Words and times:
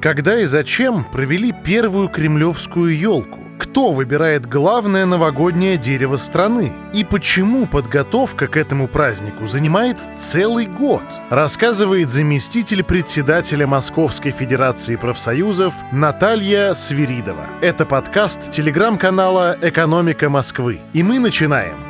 Когда 0.00 0.40
и 0.40 0.46
зачем 0.46 1.04
провели 1.04 1.52
первую 1.52 2.08
кремлевскую 2.08 2.96
елку? 2.96 3.40
Кто 3.58 3.92
выбирает 3.92 4.46
главное 4.46 5.04
новогоднее 5.04 5.76
дерево 5.76 6.16
страны? 6.16 6.72
И 6.94 7.04
почему 7.04 7.66
подготовка 7.66 8.46
к 8.46 8.56
этому 8.56 8.88
празднику 8.88 9.46
занимает 9.46 9.98
целый 10.18 10.64
год? 10.64 11.02
Рассказывает 11.28 12.08
заместитель 12.08 12.82
председателя 12.82 13.66
Московской 13.66 14.30
Федерации 14.30 14.96
профсоюзов 14.96 15.74
Наталья 15.92 16.72
Свиридова. 16.72 17.44
Это 17.60 17.84
подкаст 17.84 18.50
телеграм-канала 18.50 19.58
«Экономика 19.60 20.30
Москвы». 20.30 20.80
И 20.94 21.02
мы 21.02 21.18
начинаем. 21.18 21.89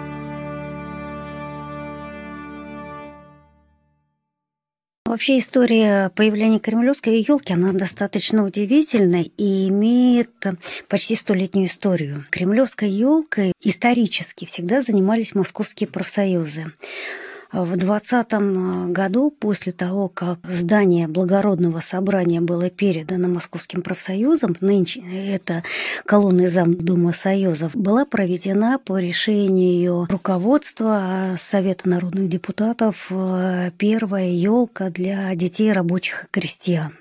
Вообще 5.11 5.41
история 5.41 6.11
появления 6.11 6.61
кремлевской 6.61 7.19
елки, 7.21 7.53
она 7.53 7.73
достаточно 7.73 8.45
удивительная 8.45 9.25
и 9.37 9.67
имеет 9.67 10.31
почти 10.87 11.17
столетнюю 11.17 11.67
историю. 11.67 12.27
Кремлевской 12.31 12.89
елкой 12.89 13.53
исторически 13.61 14.45
всегда 14.45 14.83
занимались 14.83 15.35
московские 15.35 15.89
профсоюзы. 15.89 16.67
В 17.53 17.77
20 17.77 18.27
э, 18.31 18.87
году, 18.87 19.31
после 19.33 19.73
того, 19.73 20.09
как 20.09 20.39
здание 20.45 21.09
благородного 21.09 21.81
собрания 21.81 22.41
было 22.41 22.71
передано 22.71 23.27
Московским 23.27 23.83
профсоюзам, 23.83 24.57
нынче 24.61 25.01
это 25.01 25.65
колонный 26.07 26.47
зам 26.47 26.77
Дума 26.77 27.13
Союзов, 27.13 27.75
была 27.75 28.05
проведена 28.05 28.79
по 28.79 29.01
решению 29.01 30.07
руководства 30.09 31.37
Совета 31.41 31.89
народных 31.89 32.29
депутатов 32.29 33.09
э, 33.11 33.73
первая 33.77 34.29
елка 34.29 34.91
для 34.91 35.35
детей 35.35 35.73
рабочих 35.73 36.25
и 36.25 36.27
крестьян. 36.31 36.93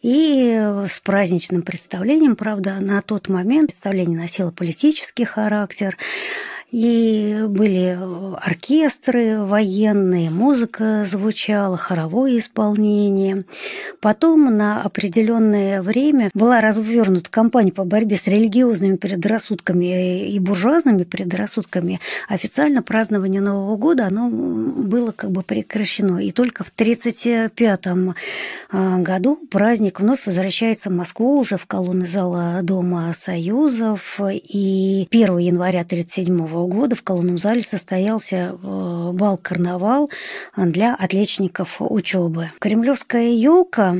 И 0.00 0.58
с 0.88 0.98
праздничным 1.00 1.60
представлением, 1.60 2.34
правда, 2.34 2.76
на 2.80 3.02
тот 3.02 3.28
момент 3.28 3.70
представление 3.70 4.18
носило 4.18 4.50
политический 4.50 5.26
характер. 5.26 5.98
И 6.70 7.46
были 7.48 7.98
оркестры 8.40 9.40
военные, 9.40 10.30
музыка 10.30 11.04
звучала, 11.04 11.76
хоровое 11.76 12.38
исполнение. 12.38 13.42
Потом 14.00 14.56
на 14.56 14.82
определенное 14.82 15.82
время 15.82 16.30
была 16.32 16.60
развернута 16.60 17.28
кампания 17.28 17.72
по 17.72 17.84
борьбе 17.84 18.16
с 18.16 18.28
религиозными 18.28 18.96
предрассудками 18.96 20.28
и 20.28 20.38
буржуазными 20.38 21.02
предрассудками. 21.02 22.00
Официально 22.28 22.82
празднование 22.82 23.40
Нового 23.40 23.76
года 23.76 24.06
оно 24.06 24.28
было 24.30 25.10
как 25.10 25.32
бы 25.32 25.42
прекращено. 25.42 26.18
И 26.18 26.30
только 26.30 26.62
в 26.62 26.68
1935 26.68 27.86
э, 28.72 29.02
году 29.02 29.40
праздник 29.50 29.98
вновь 29.98 30.24
возвращается 30.24 30.88
в 30.90 30.92
Москву 30.92 31.36
уже 31.38 31.56
в 31.56 31.66
колонны 31.66 32.06
зала 32.06 32.60
Дома 32.62 33.12
Союзов. 33.12 34.20
И 34.30 35.08
1 35.10 35.38
января 35.38 35.80
1937 35.80 36.46
года 36.46 36.59
в 36.96 37.02
колонном 37.02 37.38
зале 37.38 37.62
состоялся 37.62 38.36
э, 38.36 39.12
бал-карнавал 39.12 40.10
для 40.56 40.94
отличников 40.94 41.76
учебы. 41.80 42.50
Кремлевская 42.58 43.28
елка 43.28 43.94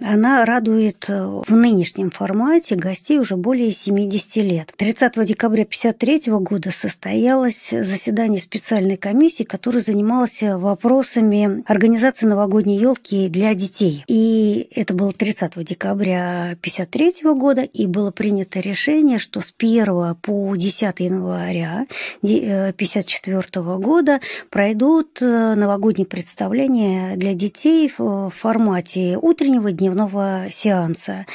она 0.00 0.44
радует 0.44 1.06
э, 1.08 1.42
в 1.46 1.50
нынешнем 1.50 2.10
формате 2.10 2.76
гостей 2.76 3.18
уже 3.18 3.36
более 3.36 3.72
70 3.72 4.36
лет. 4.36 4.72
30 4.76 5.26
декабря 5.26 5.62
1953 5.62 6.32
года 6.34 6.70
состоялось 6.70 7.70
заседание 7.70 8.40
специальной 8.40 8.96
комиссии, 8.96 9.44
которая 9.44 9.82
занималась 9.82 10.38
вопросами 10.42 11.62
организации 11.66 12.26
новогодней 12.26 12.78
елки 12.78 13.28
для 13.28 13.54
детей. 13.54 14.04
И 14.06 14.68
это 14.74 14.94
было 14.94 15.12
30 15.12 15.64
декабря 15.64 16.56
1953 16.60 17.32
года, 17.34 17.62
и 17.62 17.86
было 17.86 18.10
принято 18.10 18.60
решение, 18.60 19.18
что 19.18 19.40
с 19.40 19.52
1 19.56 20.14
по 20.22 20.54
10 20.54 21.00
января 21.00 21.86
1954 22.22 23.42
э, 23.54 23.78
года 23.78 24.20
пройдут 24.50 25.18
э, 25.20 25.54
новогодние 25.54 26.06
представления 26.06 27.16
для 27.16 27.34
детей 27.34 27.92
в 27.96 28.30
формате 28.30 29.18
утреннего 29.20 29.72
дня 29.72 29.87
дневного 29.88 30.46
сеанса. 30.50 31.26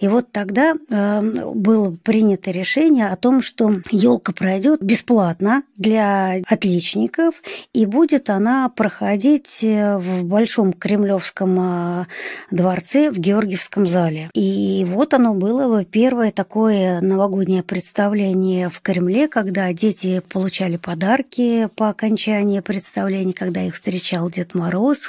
И 0.00 0.08
вот 0.08 0.32
тогда 0.32 0.74
э, 0.74 1.20
было 1.54 1.96
принято 2.02 2.50
решение 2.50 3.08
о 3.08 3.16
том, 3.16 3.40
что 3.40 3.80
елка 3.90 4.32
пройдет 4.32 4.82
бесплатно 4.82 5.62
для 5.76 6.40
отличников, 6.46 7.34
и 7.72 7.86
будет 7.86 8.28
она 8.30 8.68
проходить 8.68 9.60
э, 9.62 9.96
в 9.98 10.24
Большом 10.24 10.72
Кремлевском 10.72 11.58
э, 11.60 12.06
дворце 12.50 13.10
в 13.10 13.18
Георгиевском 13.18 13.86
зале. 13.86 14.30
И 14.34 14.84
вот 14.88 15.14
оно 15.14 15.34
было 15.34 15.84
первое 15.84 16.32
такое 16.32 17.00
новогоднее 17.00 17.62
представление 17.62 18.68
в 18.70 18.80
Кремле, 18.80 19.28
когда 19.28 19.72
дети 19.72 20.20
получали 20.28 20.76
подарки 20.76 21.68
по 21.76 21.90
окончании 21.90 22.60
представления, 22.60 23.32
когда 23.32 23.62
их 23.62 23.74
встречал 23.74 24.30
Дед 24.30 24.54
Мороз, 24.54 25.08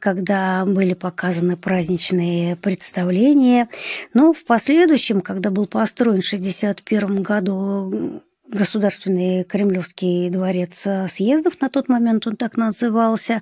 когда 0.00 0.64
были 0.66 0.94
показаны 0.94 1.56
праздничные 1.56 2.31
разные 2.32 2.56
представления. 2.56 3.68
Но 4.14 4.32
в 4.32 4.44
последующем, 4.44 5.20
когда 5.20 5.50
был 5.50 5.66
построен 5.66 6.20
в 6.22 6.26
1961 6.26 7.22
году 7.22 8.22
Государственный 8.48 9.44
Кремлевский 9.44 10.28
дворец 10.28 10.84
съездов, 11.10 11.60
на 11.60 11.70
тот 11.70 11.88
момент 11.88 12.26
он 12.26 12.36
так 12.36 12.56
назывался, 12.56 13.40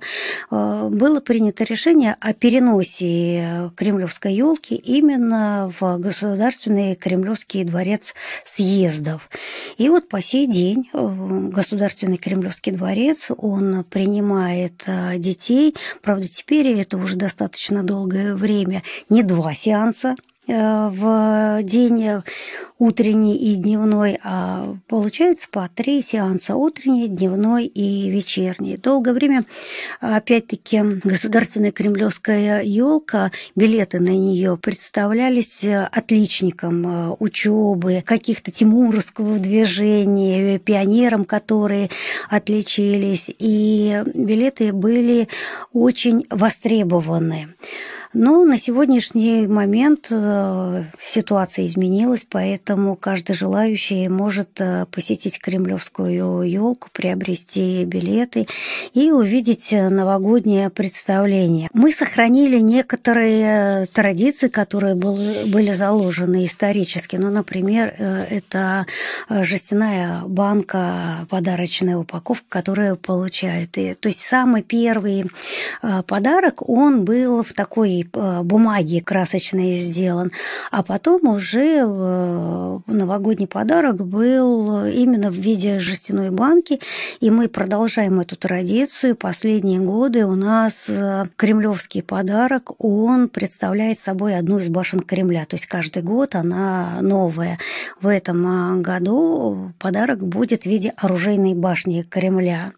э, 0.49 0.89
было 0.91 1.19
принято 1.19 1.63
решение 1.63 2.15
о 2.19 2.33
переносе 2.33 3.71
Кремлевской 3.75 4.33
елки 4.33 4.75
именно 4.75 5.71
в 5.79 5.97
Государственный 5.97 6.95
Кремлевский 6.95 7.63
дворец 7.63 8.13
съездов. 8.45 9.29
И 9.77 9.89
вот 9.89 10.07
по 10.07 10.21
сей 10.21 10.47
день 10.47 10.89
э, 10.93 11.49
Государственный 11.51 12.17
Кремлевский 12.17 12.71
дворец, 12.71 13.31
он 13.35 13.83
принимает 13.83 14.83
э, 14.85 15.17
детей, 15.17 15.75
правда, 16.01 16.27
теперь 16.27 16.79
это 16.79 16.97
уже 16.97 17.15
достаточно 17.15 17.83
долгое 17.83 18.35
время, 18.35 18.83
не 19.09 19.23
два 19.23 19.53
сеанса 19.53 19.81
Э, 20.01 20.30
в 20.51 21.63
день 21.63 22.21
утренний 22.81 23.37
и 23.37 23.55
дневной, 23.57 24.17
а 24.23 24.75
получается 24.87 25.47
по 25.51 25.69
три 25.69 26.01
сеанса 26.01 26.55
утренний, 26.55 27.07
дневной 27.07 27.67
и 27.67 28.09
вечерний. 28.09 28.75
Долгое 28.75 29.13
время, 29.13 29.45
опять-таки, 29.99 30.81
государственная 31.03 31.71
кремлевская 31.71 32.63
елка, 32.63 33.31
билеты 33.55 33.99
на 33.99 34.09
нее 34.09 34.57
представлялись 34.57 35.63
отличникам 35.63 37.11
э, 37.11 37.15
учебы, 37.19 38.03
каких-то 38.03 38.49
тимуровского 38.49 39.37
движения, 39.37 40.57
пионерам, 40.57 41.25
которые 41.25 41.91
отличились, 42.31 43.29
и 43.37 44.01
билеты 44.15 44.73
были 44.73 45.27
очень 45.71 46.25
востребованы. 46.31 47.49
Но 48.13 48.43
на 48.43 48.57
сегодняшний 48.57 49.47
момент 49.47 50.07
э, 50.09 50.83
ситуация 51.01 51.65
изменилась, 51.65 52.25
поэтому 52.29 52.97
каждый 52.97 53.35
желающий 53.35 54.09
может 54.09 54.59
э, 54.59 54.85
посетить 54.91 55.39
Кремлевскую 55.39 56.41
елку, 56.41 56.89
приобрести 56.91 57.85
билеты 57.85 58.47
и 58.93 59.11
увидеть 59.11 59.71
новогоднее 59.71 60.69
представление. 60.69 61.69
Мы 61.73 61.93
сохранили 61.93 62.59
некоторые 62.59 63.85
традиции, 63.85 64.49
которые 64.49 64.95
были 64.95 65.71
заложены 65.71 66.45
исторически. 66.45 67.15
Ну, 67.15 67.29
например, 67.29 67.93
э, 67.97 68.25
это 68.29 68.87
жестяная 69.29 70.23
банка, 70.25 71.25
подарочная 71.29 71.95
упаковка, 71.95 72.45
которую 72.49 72.97
получают. 72.97 73.77
И, 73.77 73.93
то 73.93 74.09
есть 74.09 74.21
самый 74.21 74.63
первый 74.63 75.27
подарок, 76.07 76.67
он 76.67 77.05
был 77.05 77.43
в 77.43 77.53
такой 77.53 78.00
Э, 78.13 78.41
бумаги 78.43 78.99
красочные 78.99 79.77
сделан. 79.77 80.31
А 80.71 80.83
потом 80.83 81.27
уже 81.27 81.79
э, 81.79 82.79
новогодний 82.87 83.47
подарок 83.47 84.05
был 84.05 84.85
именно 84.85 85.29
в 85.29 85.35
виде 85.35 85.79
жестяной 85.79 86.29
банки, 86.29 86.79
и 87.19 87.29
мы 87.29 87.47
продолжаем 87.47 88.19
эту 88.19 88.35
традицию. 88.35 89.15
Последние 89.15 89.79
годы 89.79 90.25
у 90.25 90.35
нас 90.35 90.85
э, 90.87 91.25
кремлевский 91.35 92.03
подарок, 92.03 92.71
он 92.79 93.29
представляет 93.29 93.99
собой 93.99 94.37
одну 94.37 94.59
из 94.59 94.69
башен 94.69 95.01
Кремля, 95.01 95.45
то 95.45 95.55
есть 95.55 95.65
каждый 95.65 96.03
год 96.03 96.35
она 96.35 96.99
новая. 97.01 97.57
В 98.01 98.07
этом 98.07 98.81
году 98.81 99.73
подарок 99.79 100.25
будет 100.25 100.63
в 100.63 100.65
виде 100.65 100.93
оружейной 100.97 101.53
башни 101.53 102.03
Кремля. 102.03 102.71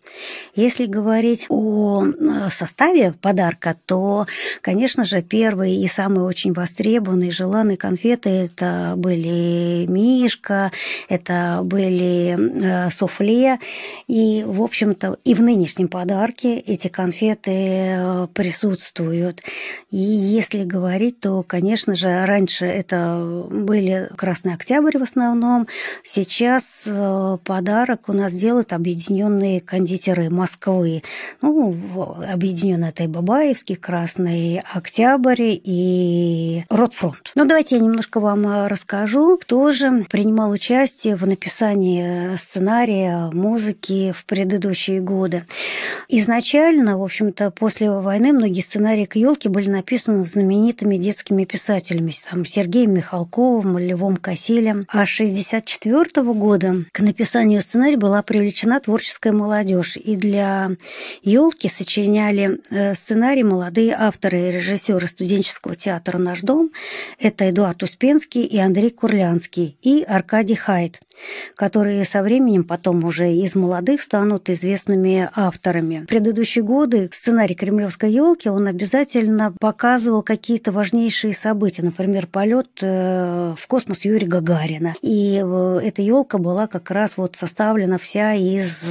Если 0.55 0.85
говорить 0.85 1.45
о 1.49 2.05
составе 2.51 3.13
подарка, 3.21 3.75
то, 3.85 4.27
конечно 4.61 5.03
же, 5.03 5.12
же, 5.13 5.21
первые 5.21 5.81
и 5.81 5.87
самые 5.87 6.25
очень 6.25 6.53
востребованные, 6.53 7.31
желанные 7.31 7.77
конфеты 7.77 8.29
это 8.29 8.93
были 8.97 9.85
Мишка, 9.87 10.71
это 11.07 11.61
были 11.63 12.35
э, 12.37 12.89
суфле. 12.89 13.59
И, 14.07 14.43
в 14.45 14.61
общем-то, 14.61 15.17
и 15.23 15.33
в 15.33 15.41
нынешнем 15.41 15.87
подарке 15.87 16.57
эти 16.57 16.87
конфеты 16.87 17.51
э, 17.51 18.27
присутствуют. 18.33 19.41
И 19.91 19.97
если 19.97 20.63
говорить, 20.63 21.19
то, 21.19 21.43
конечно 21.43 21.95
же, 21.95 22.25
раньше 22.25 22.65
это 22.65 23.47
были 23.49 24.09
Красный 24.17 24.53
Октябрь 24.53 24.97
в 24.97 25.03
основном. 25.03 25.67
Сейчас 26.03 26.83
э, 26.85 27.37
подарок 27.43 28.09
у 28.09 28.13
нас 28.13 28.33
делают 28.33 28.73
объединенные 28.73 29.61
кондитеры 29.61 30.29
Москвы. 30.29 31.03
Ну, 31.41 31.75
объединенный 32.31 32.89
это 32.89 33.03
и 33.03 33.07
Бабаевский, 33.07 33.75
Красный 33.75 34.59
Октябрь 34.59 35.02
и 35.53 36.63
Ротфронт. 36.69 37.31
Ну, 37.35 37.45
давайте 37.45 37.75
я 37.75 37.81
немножко 37.81 38.19
вам 38.19 38.47
э, 38.47 38.67
расскажу, 38.67 39.37
кто 39.37 39.71
же 39.71 40.05
принимал 40.09 40.51
участие 40.51 41.15
в 41.15 41.27
написании 41.27 42.37
сценария, 42.37 43.29
музыки 43.33 44.13
в 44.15 44.23
предыдущие 44.25 45.01
годы. 45.01 45.43
Изначально, 46.07 46.97
в 46.97 47.03
общем-то, 47.03 47.51
после 47.51 47.91
войны 47.91 48.31
многие 48.31 48.61
сценарии 48.61 49.03
к 49.03 49.17
елке 49.17 49.49
были 49.49 49.69
написаны 49.69 50.23
знаменитыми 50.23 50.95
детскими 50.95 51.43
писателями, 51.43 52.13
там, 52.29 52.45
Сергеем 52.45 52.93
Михалковым, 52.93 53.77
Львом 53.77 54.15
Кассилем. 54.15 54.85
А 54.87 55.05
с 55.05 55.19
1964 55.19 56.33
года 56.33 56.77
к 56.93 56.99
написанию 57.01 57.61
сценария 57.61 57.97
была 57.97 58.23
привлечена 58.23 58.79
творческая 58.79 59.33
молодежь. 59.33 59.97
И 59.97 60.15
для 60.15 60.71
елки 61.23 61.69
сочиняли 61.69 62.61
э, 62.69 62.93
сценарий 62.93 63.43
молодые 63.43 63.95
авторы 63.99 64.47
и 64.47 64.51
режиссеры 64.51 64.92
студенческого 65.01 65.75
театра 65.75 66.17
«Наш 66.17 66.41
дом». 66.41 66.71
Это 67.19 67.49
Эдуард 67.49 67.83
Успенский 67.83 68.43
и 68.43 68.57
Андрей 68.57 68.89
Курлянский, 68.89 69.77
и 69.81 70.03
Аркадий 70.03 70.55
Хайт, 70.55 71.01
которые 71.55 72.05
со 72.05 72.21
временем 72.21 72.63
потом 72.63 73.03
уже 73.03 73.31
из 73.31 73.55
молодых 73.55 74.01
станут 74.01 74.49
известными 74.49 75.29
авторами. 75.35 76.03
В 76.03 76.07
предыдущие 76.07 76.63
годы 76.63 77.09
сценарий 77.13 77.55
«Кремлевской 77.55 78.11
елки» 78.11 78.49
он 78.49 78.67
обязательно 78.67 79.53
показывал 79.59 80.23
какие-то 80.23 80.71
важнейшие 80.71 81.33
события, 81.33 81.83
например, 81.83 82.27
полет 82.27 82.69
э, 82.81 83.53
в 83.57 83.67
космос 83.67 84.05
Юрия 84.05 84.27
Гагарина. 84.27 84.95
И 85.01 85.41
э, 85.43 85.79
эта 85.83 86.01
елка 86.01 86.37
была 86.37 86.67
как 86.67 86.91
раз 86.91 87.17
вот 87.17 87.35
составлена 87.35 87.97
вся 87.97 88.33
из 88.33 88.83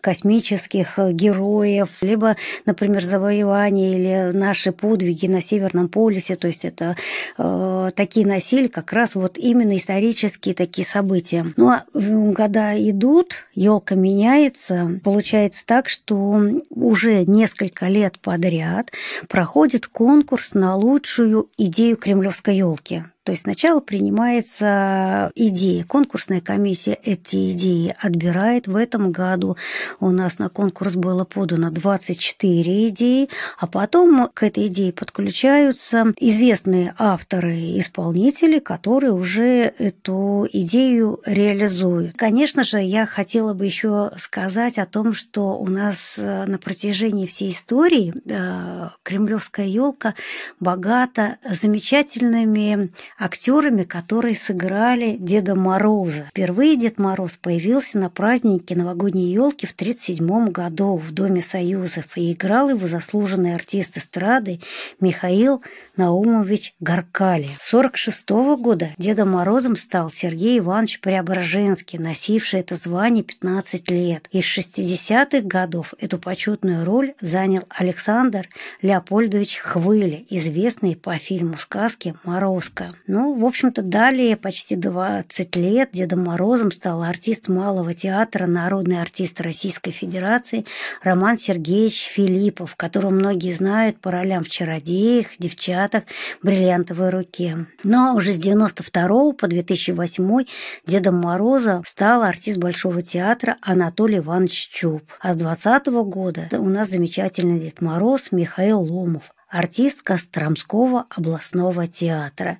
космических 0.00 0.98
героев, 0.98 1.88
либо, 2.00 2.36
например, 2.66 3.02
завоевания 3.02 3.96
или 3.96 4.36
наши 4.36 4.72
подвиги 4.72 5.26
на 5.26 5.42
Северном 5.42 5.88
полюсе, 5.88 6.36
то 6.36 6.48
есть 6.48 6.64
это 6.64 6.96
э, 7.38 7.90
такие 7.94 8.26
носили 8.26 8.66
как 8.66 8.92
раз 8.92 9.14
вот 9.14 9.38
именно 9.38 9.76
исторические 9.76 10.54
такие 10.54 10.86
события. 10.86 11.46
Ну 11.62 11.68
а 11.68 11.84
года 11.94 12.74
идут, 12.90 13.46
елка 13.54 13.94
меняется, 13.94 15.00
получается 15.04 15.64
так, 15.64 15.88
что 15.88 16.42
уже 16.70 17.24
несколько 17.24 17.86
лет 17.86 18.18
подряд 18.18 18.90
проходит 19.28 19.86
конкурс 19.86 20.54
на 20.54 20.74
лучшую 20.74 21.50
идею 21.56 21.96
кремлевской 21.96 22.56
елки. 22.56 23.04
То 23.24 23.30
есть 23.32 23.42
сначала 23.42 23.80
принимается 23.80 25.30
идея, 25.36 25.84
конкурсная 25.84 26.40
комиссия 26.40 26.98
эти 27.02 27.52
идеи 27.52 27.94
отбирает. 28.00 28.66
В 28.66 28.74
этом 28.74 29.12
году 29.12 29.56
у 30.00 30.10
нас 30.10 30.40
на 30.40 30.48
конкурс 30.48 30.96
было 30.96 31.24
подано 31.24 31.70
24 31.70 32.88
идеи, 32.88 33.28
а 33.58 33.68
потом 33.68 34.28
к 34.34 34.42
этой 34.42 34.66
идее 34.66 34.92
подключаются 34.92 36.12
известные 36.18 36.94
авторы 36.98 37.56
и 37.56 37.80
исполнители, 37.80 38.58
которые 38.58 39.12
уже 39.12 39.72
эту 39.78 40.48
идею 40.52 41.20
реализуют. 41.24 42.16
Конечно 42.16 42.64
же, 42.64 42.80
я 42.80 43.06
хотела 43.06 43.54
бы 43.54 43.66
еще 43.66 44.10
сказать 44.18 44.78
о 44.78 44.86
том, 44.86 45.12
что 45.12 45.58
у 45.58 45.68
нас 45.68 46.14
э, 46.16 46.44
на 46.46 46.58
протяжении 46.58 47.26
всей 47.26 47.52
истории 47.52 48.12
э, 48.26 48.88
кремлевская 49.04 49.66
елка 49.66 50.14
богата 50.58 51.38
замечательными 51.48 52.90
актерами, 53.18 53.84
которые 53.84 54.34
сыграли 54.34 55.16
Деда 55.18 55.54
Мороза. 55.54 56.26
Впервые 56.30 56.76
Дед 56.76 56.98
Мороз 56.98 57.36
появился 57.36 57.98
на 57.98 58.10
празднике 58.10 58.74
новогодней 58.76 59.32
елки 59.32 59.66
в 59.66 59.72
1937 59.72 60.50
году 60.50 60.96
в 60.96 61.12
Доме 61.12 61.40
Союзов 61.40 62.16
и 62.16 62.32
играл 62.32 62.70
его 62.70 62.86
заслуженный 62.86 63.54
артист 63.54 63.98
эстрады 63.98 64.60
Михаил 65.00 65.62
Наумович 65.96 66.74
Гаркали. 66.80 67.48
С 67.60 67.74
1946 67.74 68.30
года 68.62 68.90
Дедом 68.98 69.30
Морозом 69.30 69.76
стал 69.76 70.10
Сергей 70.10 70.58
Иванович 70.58 71.00
Преображенский, 71.00 71.98
носивший 71.98 72.60
это 72.60 72.76
звание 72.76 73.24
15 73.24 73.90
лет. 73.90 74.28
Из 74.30 74.44
60-х 74.44 75.40
годов 75.42 75.94
эту 75.98 76.18
почетную 76.18 76.84
роль 76.84 77.14
занял 77.20 77.64
Александр 77.68 78.48
Леопольдович 78.80 79.58
Хвыли, 79.58 80.26
известный 80.30 80.96
по 80.96 81.14
фильму 81.14 81.56
сказки 81.56 82.14
«Морозко». 82.24 82.94
Ну, 83.14 83.38
в 83.38 83.44
общем-то, 83.44 83.82
далее 83.82 84.38
почти 84.38 84.74
20 84.74 85.54
лет 85.56 85.90
Дедом 85.92 86.24
Морозом 86.24 86.72
стал 86.72 87.02
артист 87.02 87.46
Малого 87.48 87.92
театра, 87.92 88.46
народный 88.46 89.02
артист 89.02 89.38
Российской 89.42 89.90
Федерации 89.90 90.64
Роман 91.02 91.36
Сергеевич 91.36 92.06
Филиппов, 92.10 92.74
которого 92.74 93.10
многие 93.10 93.52
знают 93.52 94.00
по 94.00 94.10
ролям 94.10 94.44
в 94.44 94.48
«Чародеях», 94.48 95.26
«Девчатах», 95.38 96.04
«Бриллиантовой 96.42 97.10
руке». 97.10 97.66
Но 97.84 98.14
уже 98.14 98.32
с 98.32 98.38
92 98.38 99.32
по 99.34 99.46
2008 99.46 100.46
Дедом 100.86 101.20
Мороза 101.20 101.82
стал 101.86 102.22
артист 102.22 102.56
Большого 102.56 103.02
театра 103.02 103.58
Анатолий 103.60 104.20
Иванович 104.20 104.70
Чуб. 104.72 105.02
А 105.20 105.34
с 105.34 105.36
2020 105.36 105.86
года 106.10 106.48
у 106.52 106.70
нас 106.70 106.88
замечательный 106.88 107.60
Дед 107.60 107.82
Мороз 107.82 108.32
Михаил 108.32 108.80
Ломов 108.80 109.24
артистка 109.52 110.16
Стромского 110.16 111.06
областного 111.10 111.86
театра. 111.86 112.58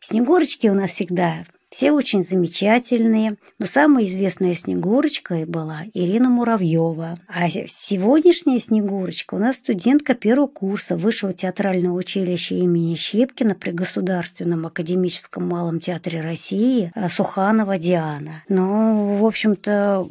Снегурочки 0.00 0.68
у 0.68 0.74
нас 0.74 0.90
всегда 0.90 1.44
все 1.70 1.92
очень 1.92 2.22
замечательные, 2.22 3.36
но 3.58 3.66
самая 3.66 4.06
известная 4.06 4.54
Снегурочка 4.54 5.44
была 5.46 5.82
Ирина 5.92 6.30
Муравьева. 6.30 7.14
А 7.28 7.48
сегодняшняя 7.48 8.58
Снегурочка 8.58 9.34
у 9.34 9.38
нас 9.38 9.56
студентка 9.56 10.14
первого 10.14 10.46
курса 10.46 10.96
Высшего 10.96 11.32
театрального 11.32 11.94
училища 11.94 12.54
имени 12.54 12.94
Щепкина 12.94 13.54
при 13.54 13.72
Государственном 13.72 14.64
академическом 14.64 15.46
малом 15.46 15.78
театре 15.80 16.22
России 16.22 16.90
Суханова 17.10 17.76
Диана. 17.76 18.44
Ну, 18.48 19.16
в 19.16 19.26
общем-то, 19.26 20.08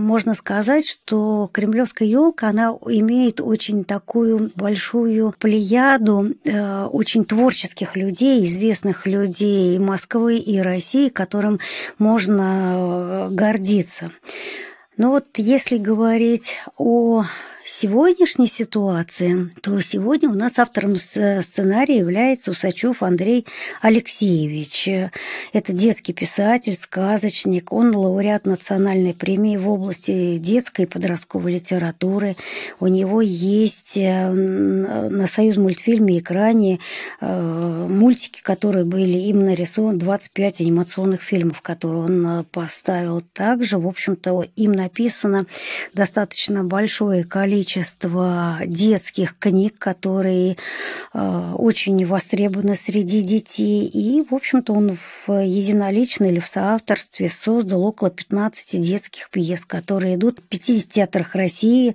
можно 0.00 0.34
сказать, 0.34 0.86
что 0.86 1.48
кремлевская 1.52 2.08
елка, 2.08 2.48
она 2.48 2.76
имеет 2.86 3.40
очень 3.40 3.84
такую 3.84 4.50
большую 4.54 5.34
плеяду 5.38 6.34
э, 6.44 6.84
очень 6.84 7.24
творческих 7.24 7.96
людей, 7.96 8.44
известных 8.44 9.06
людей 9.06 9.78
Москвы 9.78 10.36
и 10.36 10.58
России, 10.58 11.08
которым 11.08 11.60
можно 11.98 13.28
э, 13.28 13.28
гордиться. 13.30 14.10
Но 15.00 15.12
вот 15.12 15.24
если 15.38 15.78
говорить 15.78 16.58
о 16.76 17.24
сегодняшней 17.70 18.48
ситуации, 18.48 19.50
то 19.62 19.80
сегодня 19.80 20.28
у 20.28 20.34
нас 20.34 20.58
автором 20.58 20.96
сценария 20.96 21.98
является 21.98 22.50
Усачев 22.50 23.02
Андрей 23.02 23.46
Алексеевич. 23.80 24.88
Это 25.54 25.72
детский 25.72 26.12
писатель, 26.12 26.74
сказочник. 26.74 27.72
Он 27.72 27.94
лауреат 27.94 28.44
национальной 28.44 29.14
премии 29.14 29.56
в 29.56 29.70
области 29.70 30.36
детской 30.38 30.82
и 30.82 30.86
подростковой 30.86 31.54
литературы. 31.54 32.36
У 32.80 32.86
него 32.88 33.22
есть 33.22 33.96
э, 33.96 34.30
на 34.30 35.26
Союз 35.26 35.56
мультфильме 35.56 36.18
экране 36.18 36.80
э, 37.20 37.86
мультики, 37.88 38.42
которые 38.42 38.84
были 38.84 39.16
им 39.16 39.44
нарисованы, 39.44 39.98
25 39.98 40.60
анимационных 40.60 41.22
фильмов, 41.22 41.62
которые 41.62 42.02
он 42.02 42.26
э, 42.26 42.44
поставил. 42.44 43.22
Также, 43.32 43.78
в 43.78 43.86
общем-то, 43.86 44.44
им 44.56 44.72
написано 44.90 45.46
достаточно 45.94 46.64
большое 46.64 47.24
количество 47.24 48.58
детских 48.66 49.38
книг, 49.38 49.76
которые 49.78 50.56
э, 51.14 51.52
очень 51.56 52.04
востребованы 52.04 52.74
среди 52.74 53.22
детей. 53.22 53.86
И, 53.86 54.22
в 54.28 54.34
общем-то, 54.34 54.72
он 54.72 54.96
в 54.96 55.32
единолично 55.32 56.24
или 56.24 56.40
в 56.40 56.46
соавторстве 56.46 57.28
создал 57.28 57.84
около 57.84 58.10
15 58.10 58.80
детских 58.80 59.30
пьес, 59.30 59.64
которые 59.64 60.16
идут 60.16 60.40
в 60.40 60.42
50 60.42 60.88
театрах 60.90 61.34
России 61.34 61.94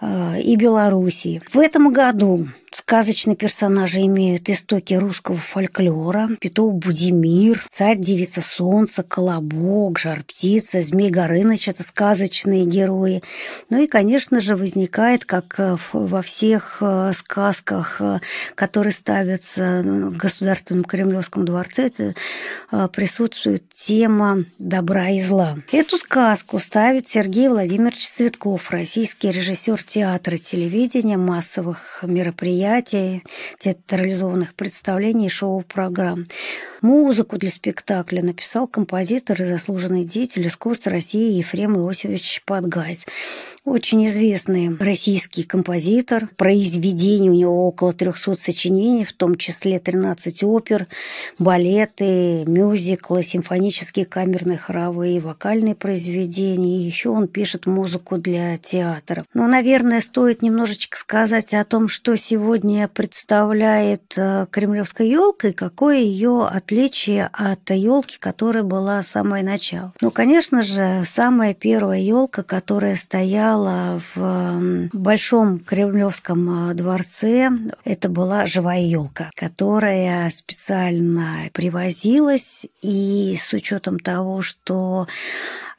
э, 0.00 0.40
и 0.40 0.56
Белоруссии. 0.56 1.42
В 1.50 1.58
этом 1.58 1.92
году 1.92 2.46
Сказочные 2.72 3.36
персонажи 3.36 4.00
имеют 4.00 4.48
истоки 4.48 4.94
русского 4.94 5.38
фольклора. 5.38 6.28
Петух 6.40 6.74
Будимир, 6.74 7.64
царь 7.70 7.98
Девица 7.98 8.42
Солнца, 8.42 9.02
Колобок, 9.02 9.98
Жар-птица, 9.98 10.82
Змей 10.82 11.10
Горыныч– 11.10 11.68
это 11.68 11.82
сказочные 11.82 12.64
герои. 12.64 13.22
Ну 13.70 13.82
и, 13.82 13.86
конечно 13.86 14.40
же, 14.40 14.56
возникает, 14.56 15.24
как 15.24 15.54
э, 15.58 15.76
во 15.92 16.22
всех 16.22 16.78
э, 16.80 17.12
сказках, 17.16 18.00
э, 18.00 18.20
которые 18.54 18.92
ставятся 18.92 19.82
в 19.84 20.16
Государственном 20.16 20.84
Кремлевском 20.84 21.44
дворце, 21.44 21.86
это 21.86 22.14
присутствует 22.92 23.64
тема 23.70 24.44
добра 24.58 25.08
и 25.08 25.20
зла. 25.20 25.56
Эту 25.72 25.96
сказку 25.96 26.58
ставит 26.58 27.08
Сергей 27.08 27.48
Владимирович 27.48 28.08
Цветков, 28.08 28.70
российский 28.70 29.30
режиссер 29.30 29.82
театра 29.82 30.36
и 30.36 30.38
телевидения, 30.38 31.16
массовых 31.16 32.00
мероприятий, 32.02 32.57
театрализованных 33.58 34.54
представлений 34.54 35.28
шоу-программ. 35.28 36.26
Музыку 36.80 37.38
для 37.38 37.50
спектакля 37.50 38.22
написал 38.22 38.68
композитор 38.68 39.42
и 39.42 39.44
заслуженный 39.44 40.04
деятель 40.04 40.46
искусства 40.46 40.92
России 40.92 41.32
Ефрем 41.32 41.76
Иосифович 41.76 42.42
Подгайц. 42.46 43.04
Очень 43.64 44.06
известный 44.06 44.74
российский 44.78 45.42
композитор. 45.42 46.30
Произведений 46.36 47.30
у 47.30 47.34
него 47.34 47.68
около 47.68 47.92
300 47.92 48.34
сочинений, 48.36 49.04
в 49.04 49.12
том 49.12 49.34
числе 49.34 49.78
13 49.78 50.42
опер, 50.44 50.86
балеты, 51.38 52.44
мюзиклы, 52.46 53.22
симфонические 53.24 54.06
камерные 54.06 54.56
хоровые, 54.56 55.20
вокальные 55.20 55.74
произведения. 55.74 56.78
И 56.78 56.86
еще 56.86 57.10
он 57.10 57.28
пишет 57.28 57.66
музыку 57.66 58.16
для 58.16 58.56
театра. 58.56 59.24
Но, 59.34 59.46
наверное, 59.46 60.00
стоит 60.00 60.40
немножечко 60.40 60.96
сказать 60.96 61.52
о 61.52 61.64
том, 61.64 61.88
что 61.88 62.16
сегодня 62.16 62.88
представляет 62.88 64.14
э, 64.16 64.46
кремлевская 64.50 65.06
елка 65.06 65.48
и 65.48 65.52
какое 65.52 65.98
ее 65.98 66.46
отличие 66.68 67.30
от 67.32 67.70
елки, 67.70 68.18
которая 68.18 68.62
была 68.62 69.02
с 69.02 69.08
самого 69.08 69.40
начала. 69.40 69.94
Ну, 70.02 70.10
конечно 70.10 70.60
же, 70.60 71.04
самая 71.06 71.54
первая 71.54 71.98
елка, 72.00 72.42
которая 72.42 72.96
стояла 72.96 74.02
в 74.14 74.88
большом 74.92 75.60
Кремлевском 75.60 76.70
э, 76.70 76.74
дворце. 76.74 77.50
Это 77.84 78.10
была 78.10 78.44
живая 78.44 78.82
елка, 78.82 79.30
которая 79.34 80.30
специально 80.30 81.48
привозилась. 81.54 82.66
И 82.82 83.38
с 83.40 83.54
учетом 83.54 83.98
того, 83.98 84.42
что 84.42 85.06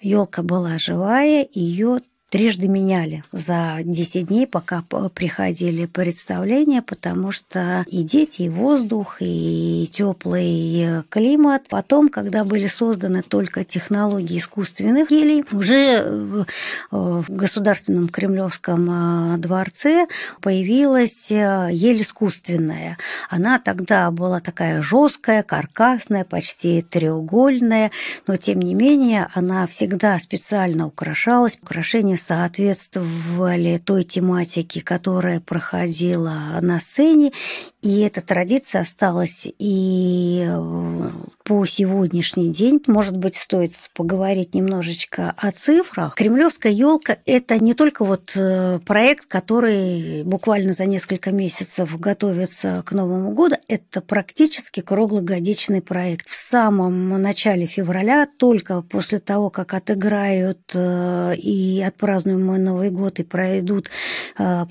елка 0.02 0.42
была 0.42 0.80
живая, 0.80 1.48
ее 1.54 2.00
трижды 2.30 2.68
меняли 2.68 3.24
за 3.32 3.80
10 3.84 4.28
дней, 4.28 4.48
пока 4.48 4.84
приходили 5.14 5.86
представления, 5.86 6.82
потому 6.82 7.32
что 7.32 7.84
и 7.88 8.04
дети, 8.04 8.44
и 8.44 8.50
воздух, 8.50 9.18
и 9.20 9.90
теплый 9.92 11.04
климат. 11.10 11.68
Потом, 11.70 12.10
когда 12.10 12.44
были 12.44 12.68
созданы 12.68 13.22
только 13.22 13.64
технологии 13.64 14.38
искусственных 14.38 15.12
елей, 15.12 15.44
уже 15.52 16.46
в 16.92 17.26
Государственном 17.30 18.10
Кремлевском 18.10 19.34
э, 19.34 19.38
дворце 19.38 20.08
появилась 20.42 21.32
э, 21.32 21.70
ель 21.72 22.02
искусственная. 22.02 22.98
Она 23.30 23.60
тогда 23.60 24.12
была 24.12 24.40
такая 24.40 24.82
жесткая, 24.82 25.44
каркасная, 25.44 26.24
почти 26.24 26.82
треугольная, 26.82 27.92
но 28.28 28.38
тем 28.38 28.60
не 28.60 28.74
менее 28.74 29.28
она 29.34 29.68
всегда 29.68 30.20
специально 30.20 30.88
украшалась. 30.88 31.58
Украшение 31.62 32.18
соответствовали 32.20 33.78
той 33.78 34.04
тематике, 34.04 34.82
которая 34.82 35.40
проходила 35.40 36.60
на 36.62 36.80
сцене, 36.80 37.32
и 37.82 38.02
эта 38.02 38.22
традиция 38.22 38.82
осталась 38.82 39.48
и 39.58 40.48
по 41.50 41.66
сегодняшний 41.66 42.50
день. 42.52 42.80
Может 42.86 43.18
быть, 43.18 43.36
стоит 43.36 43.72
поговорить 43.96 44.54
немножечко 44.54 45.34
о 45.36 45.50
цифрах. 45.50 46.14
Кремлевская 46.14 46.72
елка– 46.72 47.18
это 47.26 47.58
не 47.58 47.74
только 47.74 48.06
вот 48.06 48.34
э, 48.36 48.78
проект, 48.86 49.26
который 49.26 50.22
буквально 50.26 50.74
за 50.74 50.86
несколько 50.86 51.32
месяцев 51.32 52.00
готовится 52.00 52.84
к 52.86 52.92
Новому 52.92 53.32
году, 53.32 53.56
это 53.68 54.02
практически 54.02 54.82
круглогодичный 54.82 55.82
проект. 55.82 56.30
В 56.30 56.36
самом 56.36 57.20
начале 57.20 57.66
февраля, 57.66 58.28
только 58.38 58.84
после 58.84 59.18
того, 59.18 59.50
как 59.50 59.74
отыграют 59.74 60.60
э, 60.76 61.36
и 61.36 61.82
отпразднуем 61.82 62.46
мы 62.46 62.60
Новый 62.60 62.92
год 62.92 63.20
и 63.20 63.24
пройдут 63.24 63.90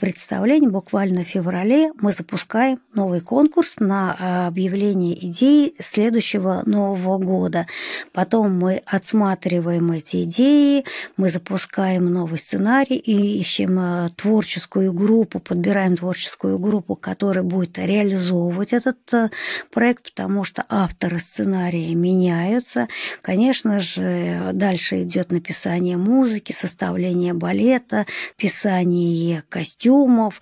представления, 0.01 0.69
буквально 0.69 1.25
в 1.25 1.29
феврале 1.29 1.91
мы 2.01 2.13
запускаем 2.13 2.79
новый 2.95 3.21
конкурс 3.21 3.81
на 3.81 4.47
объявление 4.47 5.27
идей 5.27 5.75
следующего 5.81 6.63
Нового 6.69 7.19
года. 7.19 7.67
Потом 8.13 8.59
мы 8.59 8.83
отсматриваем 8.87 9.91
эти 9.93 10.25
идеи, 10.25 10.85
мы 11.17 11.31
запускаем 11.31 12.07
новый 12.13 12.39
сценарий 12.39 12.97
и 12.97 13.41
ищем 13.41 13.79
а, 13.79 14.11
творческую 14.17 14.93
группу, 14.93 15.41
подбираем 15.41 15.97
творческую 15.97 16.59
группу, 16.59 16.95
которая 16.95 17.43
будет 17.43 17.79
реализовывать 17.79 18.73
этот 18.73 18.99
а, 19.13 19.31
проект, 19.71 20.11
потому 20.11 20.45
что 20.45 20.65
авторы 20.69 21.19
сценария 21.19 21.95
меняются. 21.95 22.89
Конечно 23.23 23.81
же, 23.81 24.51
дальше 24.53 25.03
идет 25.03 25.33
написание 25.33 25.97
музыки, 25.97 26.53
составление 26.53 27.35
балета, 27.35 28.07
писание 28.37 29.43
костюмов. 29.49 30.41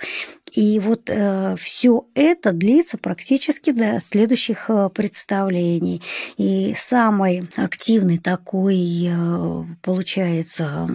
И 0.53 0.79
вот 0.79 1.11
э, 1.11 1.57
все 1.59 2.07
это 2.15 2.53
длится 2.53 2.99
практически 2.99 3.73
до 3.73 4.01
следующих 4.01 4.71
э, 4.71 4.89
представлений. 4.95 6.03
И 6.37 6.75
самый 6.79 7.49
активный 7.57 8.19
такой 8.19 9.07
э, 9.09 9.65
получается 9.83 10.89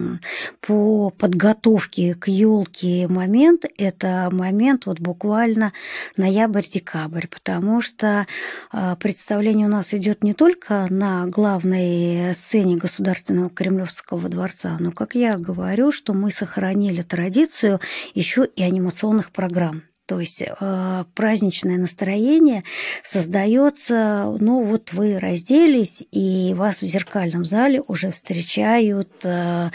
по 0.60 1.10
подготовке 1.10 2.14
к 2.14 2.28
елке 2.28 3.06
момент 3.08 3.64
это 3.76 4.28
момент 4.32 4.86
вот 4.86 5.00
буквально 5.00 5.72
ноябрь-декабрь, 6.16 7.26
потому 7.26 7.82
что 7.82 8.26
э, 8.72 8.96
представление 8.98 9.66
у 9.66 9.70
нас 9.70 9.92
идет 9.92 10.24
не 10.24 10.34
только 10.34 10.86
на 10.90 11.26
главной 11.26 12.34
сцене 12.34 12.76
Государственного 12.76 13.50
Кремлевского 13.50 14.28
дворца, 14.28 14.76
но, 14.80 14.92
как 14.92 15.14
я 15.14 15.36
говорю, 15.36 15.92
что 15.92 16.14
мы 16.14 16.30
сохранили 16.30 17.02
традицию 17.02 17.80
еще 18.14 18.48
и 18.56 18.62
анимационных 18.62 19.30
программ. 19.42 19.82
То 20.06 20.18
есть 20.18 20.42
э, 20.42 21.04
праздничное 21.14 21.78
настроение 21.78 22.64
создается, 23.04 24.36
ну 24.40 24.62
вот 24.62 24.92
вы 24.92 25.18
разделись, 25.18 26.02
и 26.10 26.54
вас 26.54 26.82
в 26.82 26.86
зеркальном 26.86 27.44
зале 27.44 27.80
уже 27.86 28.10
встречают 28.10 29.08
э, 29.24 29.70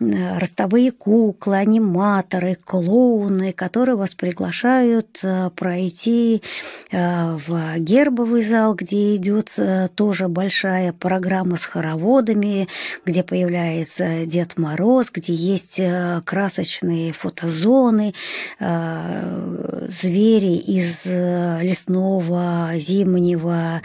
э, 0.00 0.38
ростовые 0.38 0.92
куклы, 0.92 1.56
аниматоры, 1.56 2.54
клоуны, 2.54 3.52
которые 3.52 3.96
вас 3.96 4.14
приглашают 4.14 5.18
э, 5.24 5.50
пройти 5.50 6.42
э, 6.92 7.34
в 7.34 7.78
гербовый 7.78 8.44
зал, 8.44 8.74
где 8.76 9.16
идет 9.16 9.54
э, 9.56 9.88
тоже 9.94 10.28
большая 10.28 10.92
программа 10.92 11.56
с 11.56 11.64
хороводами, 11.64 12.68
где 13.04 13.24
появляется 13.24 14.24
Дед 14.24 14.56
Мороз, 14.56 15.10
где 15.12 15.34
есть 15.34 15.80
э, 15.80 16.22
красочные 16.24 17.12
фотозоны, 17.12 18.14
э, 18.60 19.63
звери 20.00 20.56
из 20.56 21.02
э, 21.04 21.60
лесного, 21.62 22.70
зимнего, 22.76 23.82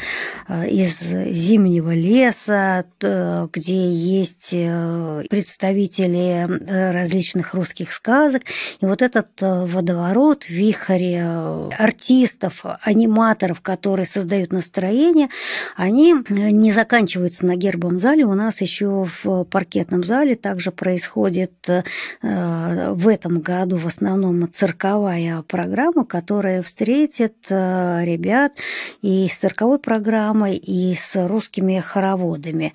э, 0.47 0.67
из 0.69 0.99
зимнего 0.99 1.93
леса, 1.93 2.85
где 2.99 3.91
есть 3.91 4.49
э, 4.51 5.23
представители 5.29 6.45
различных 6.91 7.53
русских 7.53 7.91
сказок. 7.91 8.43
И 8.81 8.85
вот 8.85 9.01
этот 9.01 9.29
водоворот, 9.39 10.49
вихрь 10.49 11.17
артистов, 11.77 12.65
аниматоров, 12.81 13.61
которые 13.61 14.05
создают 14.05 14.51
настроение, 14.51 15.29
они 15.75 16.15
не 16.29 16.71
заканчиваются 16.71 17.45
на 17.45 17.55
гербовом 17.55 17.99
зале. 17.99 18.25
У 18.25 18.33
нас 18.33 18.61
еще 18.61 19.07
в 19.23 19.43
паркетном 19.45 20.03
зале 20.03 20.35
также 20.35 20.71
происходит 20.71 21.53
в 22.21 23.07
этом 23.07 23.41
году 23.41 23.77
в 23.77 23.87
основном 23.87 24.51
цирковая 24.51 25.41
программа 25.43 25.68
программа, 25.69 26.03
которая 26.03 26.63
встретит 26.63 27.35
э, 27.49 28.01
ребят 28.03 28.53
и 29.03 29.27
с 29.27 29.37
цирковой 29.37 29.77
программой, 29.77 30.55
и 30.55 30.95
с 30.95 31.15
русскими 31.27 31.79
хороводами. 31.79 32.73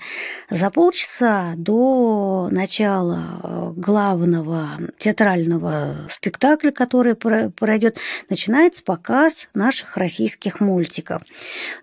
За 0.48 0.70
полчаса 0.70 1.54
до 1.56 2.48
начала 2.52 3.40
э, 3.42 3.72
главного 3.76 4.78
театрального 4.98 6.08
спектакля, 6.08 6.70
который 6.70 7.16
пройдет, 7.16 7.98
начинается 8.30 8.84
показ 8.84 9.48
наших 9.54 9.96
российских 9.96 10.60
мультиков. 10.60 11.22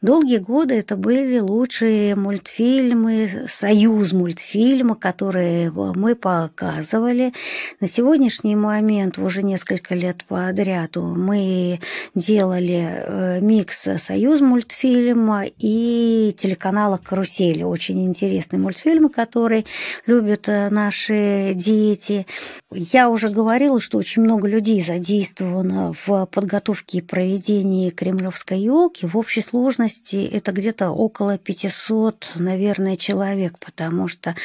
Долгие 0.02 0.38
годы 0.38 0.76
это 0.76 0.96
были 0.96 1.40
лучшие 1.40 2.16
мультфильмы, 2.16 3.48
союз 3.52 4.14
мультфильма, 4.14 4.96
которые 4.96 5.72
мы 5.72 6.16
показывали. 6.16 7.34
На 7.82 7.88
сегодняшний 7.88 8.56
момент 8.56 9.18
уже 9.18 9.44
несколько 9.44 9.94
лет 9.94 10.24
подряд 10.26 10.96
году 11.02 11.16
мы 11.16 11.80
делали 12.16 13.04
э, 13.06 13.40
микс 13.42 13.88
«Союз 14.06 14.42
мультфильма» 14.42 15.46
и 15.46 16.36
телеканала 16.38 16.98
«Карусель». 16.98 17.64
Очень 17.64 18.06
интересные 18.06 18.60
мультфильмы, 18.60 19.10
которые 19.10 19.66
любят 20.06 20.48
э, 20.50 20.70
наши 20.70 21.54
дети. 21.56 22.26
Я 22.72 23.10
уже 23.10 23.30
говорила, 23.30 23.80
что 23.80 23.98
очень 23.98 24.22
много 24.22 24.48
людей 24.48 24.82
задействовано 24.82 25.94
в 25.94 26.26
подготовке 26.28 27.00
и 27.00 27.02
проведении 27.02 27.90
кремлевской 27.90 28.60
елки. 28.60 29.06
В 29.06 29.18
общей 29.18 29.42
сложности 29.42 30.30
это 30.32 30.52
где-то 30.52 30.92
около 30.92 31.38
500, 31.38 32.32
наверное, 32.36 32.96
человек, 32.96 33.58
потому 33.60 34.08
что 34.08 34.36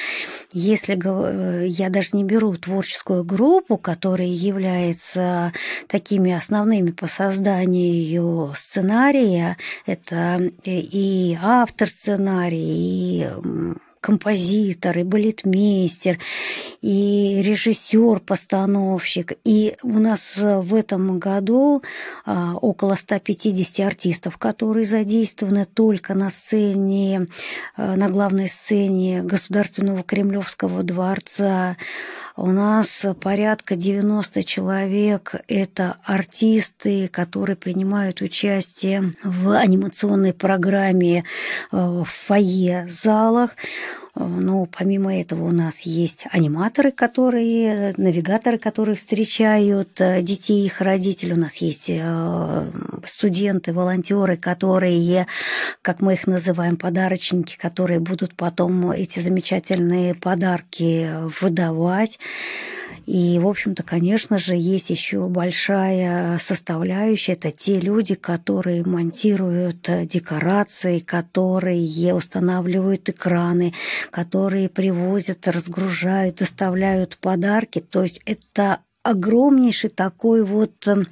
если 0.52 0.96
э, 0.96 1.66
я 1.66 1.90
даже 1.90 2.10
не 2.12 2.24
беру 2.24 2.56
творческую 2.56 3.24
группу, 3.24 3.76
которая 3.76 4.28
является 4.28 5.52
такими 5.88 6.32
основными 6.46 6.92
по 6.92 7.08
созданию 7.08 8.52
сценария, 8.54 9.56
это 9.84 10.38
и 10.64 11.36
автор 11.42 11.88
сценария, 11.88 13.34
и 13.34 13.76
композитор, 14.00 14.98
и 14.98 15.02
балетмейстер, 15.02 16.18
и 16.80 17.42
режиссер-постановщик. 17.42 19.32
И 19.44 19.76
у 19.82 19.98
нас 19.98 20.32
в 20.36 20.74
этом 20.74 21.18
году 21.18 21.82
а, 22.24 22.54
около 22.54 22.94
150 22.94 23.86
артистов, 23.86 24.38
которые 24.38 24.86
задействованы 24.86 25.64
только 25.64 26.14
на 26.14 26.30
сцене, 26.30 27.26
а, 27.76 27.96
на 27.96 28.08
главной 28.08 28.48
сцене 28.48 29.22
Государственного 29.22 30.02
Кремлевского 30.02 30.82
дворца. 30.82 31.76
У 32.36 32.48
нас 32.48 33.02
порядка 33.20 33.76
90 33.76 34.44
человек. 34.44 35.34
Это 35.48 35.96
артисты, 36.04 37.08
которые 37.08 37.56
принимают 37.56 38.20
участие 38.20 39.14
в 39.24 39.50
анимационной 39.56 40.34
программе 40.34 41.24
в 41.72 42.04
фойе 42.04 42.86
залах. 42.88 43.56
Но 44.14 44.66
помимо 44.66 45.14
этого 45.14 45.44
у 45.44 45.50
нас 45.50 45.80
есть 45.80 46.24
аниматоры, 46.32 46.90
которые, 46.90 47.92
навигаторы, 47.98 48.56
которые 48.58 48.96
встречают 48.96 50.00
э, 50.00 50.22
детей 50.22 50.62
и 50.62 50.66
их 50.66 50.80
родителей. 50.80 51.34
У 51.34 51.38
нас 51.38 51.56
есть 51.56 51.86
э, 51.88 52.70
студенты, 53.06 53.74
волонтеры, 53.74 54.38
которые, 54.38 55.26
как 55.82 56.00
мы 56.00 56.14
их 56.14 56.26
называем, 56.26 56.78
подарочники, 56.78 57.58
которые 57.58 58.00
будут 58.00 58.34
потом 58.34 58.90
эти 58.90 59.20
замечательные 59.20 60.14
подарки 60.14 61.10
выдавать. 61.40 62.18
И, 63.06 63.38
в 63.38 63.46
общем-то, 63.46 63.84
конечно 63.84 64.36
же, 64.36 64.56
есть 64.56 64.90
еще 64.90 65.28
большая 65.28 66.38
составляющая. 66.38 67.34
Это 67.34 67.52
те 67.52 67.78
люди, 67.78 68.16
которые 68.16 68.84
монтируют 68.84 69.88
э, 69.88 70.06
декорации, 70.06 70.98
которые 70.98 72.12
устанавливают 72.14 73.08
экраны, 73.08 73.72
которые 74.10 74.68
привозят, 74.68 75.46
разгружают, 75.46 76.36
доставляют 76.36 77.16
подарки. 77.18 77.80
То 77.80 78.02
есть 78.02 78.20
это 78.26 78.80
огромнейший 79.04 79.90
такой 79.90 80.44
вот 80.44 80.86
эм, 80.88 81.02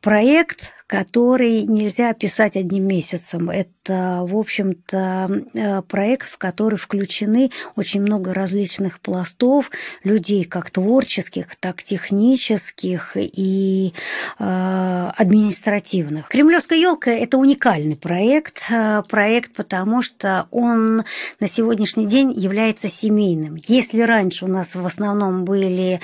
проект, 0.00 0.72
который 0.92 1.62
нельзя 1.62 2.10
описать 2.10 2.54
одним 2.54 2.86
месяцем. 2.86 3.48
Это, 3.48 4.20
в 4.28 4.36
общем-то, 4.36 5.42
э, 5.54 5.80
проект, 5.88 6.28
в 6.28 6.36
который 6.36 6.76
включены 6.76 7.50
очень 7.76 8.02
много 8.02 8.34
различных 8.34 9.00
пластов 9.00 9.70
людей, 10.04 10.44
как 10.44 10.68
творческих, 10.68 11.56
так 11.56 11.82
технических 11.82 13.12
и 13.16 13.94
э, 14.38 15.10
административных. 15.16 16.28
Кремлевская 16.28 16.78
елка 16.78 17.10
это 17.10 17.38
уникальный 17.38 17.96
проект, 17.96 18.64
э, 18.70 19.02
проект, 19.08 19.54
потому 19.54 20.02
что 20.02 20.46
он 20.50 21.04
на 21.40 21.48
сегодняшний 21.48 22.04
день 22.04 22.34
является 22.38 22.90
семейным. 22.90 23.56
Если 23.66 24.02
раньше 24.02 24.44
у 24.44 24.48
нас 24.48 24.74
в 24.74 24.84
основном 24.84 25.46
были 25.46 26.00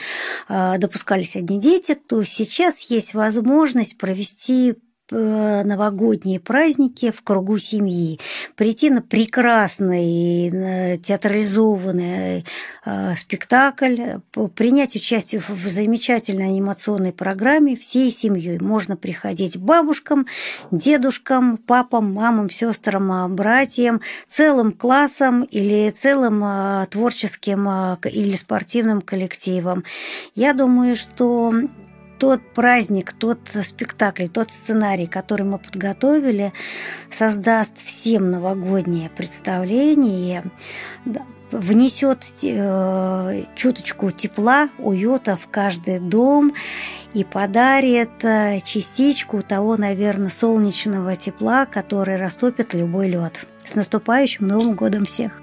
допускались 0.49 1.37
одни 1.37 1.61
дети, 1.61 1.95
то 1.95 2.23
сейчас 2.23 2.81
есть 2.89 3.13
возможность 3.13 3.99
провести 3.99 4.71
Э, 4.71 4.78
новогодние 5.11 6.41
праздники 6.41 7.11
в 7.11 7.23
кругу 7.23 7.59
семьи, 7.59 8.21
прийти 8.57 8.91
на 8.91 9.03
прекрасный 9.03 10.99
театрализованный 10.99 12.45
э, 12.85 13.15
спектакль, 13.17 14.19
принять 14.55 14.97
участие 14.97 15.41
в 15.41 15.67
замечательной 15.69 16.47
анимационной 16.47 17.13
программе 17.13 17.77
всей 17.77 18.11
семьей. 18.11 18.59
Можно 18.59 18.97
приходить 18.97 19.57
бабушкам, 19.57 20.27
дедушкам, 20.71 21.57
папам, 21.57 22.13
мамам, 22.13 22.51
сестрам, 22.51 23.35
братьям, 23.35 24.01
целым 24.29 24.73
классом 24.73 25.45
или 25.45 25.91
целым 25.91 26.43
э, 26.45 26.87
творческим 26.91 27.69
или 28.05 28.37
спортивным 28.37 29.01
коллективом. 29.01 29.85
Я 30.35 30.53
думаю, 30.53 30.97
что 30.97 31.53
тот 32.19 32.41
праздник, 32.55 33.13
тот 33.13 33.39
спектакль, 33.65 34.29
тот 34.29 34.51
сценарий, 34.51 35.07
который 35.07 35.45
мы 35.45 35.59
подготовили, 35.59 36.53
создаст 37.17 37.75
всем 37.85 38.31
новогоднее 38.31 39.11
представление, 39.11 40.45
внесет 41.51 42.25
э, 42.43 43.45
чуточку 43.55 44.11
тепла, 44.11 44.69
уюта 44.79 45.37
в 45.37 45.49
каждый 45.49 45.99
дом 45.99 46.53
и 47.15 47.25
подарит 47.25 48.23
э, 48.23 48.61
частичку 48.65 49.43
того, 49.43 49.77
наверное, 49.77 50.29
солнечного 50.29 51.17
тепла, 51.17 51.67
который 51.67 52.17
растопит 52.17 52.75
любой 52.75 53.09
лед. 53.09 53.47
С 53.65 53.75
наступающим 53.75 54.47
Новым 54.47 54.75
годом 54.75 55.05
всех! 55.07 55.41